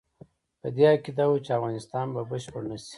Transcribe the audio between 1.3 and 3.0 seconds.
چې افغانستان به بشپړ نه شي.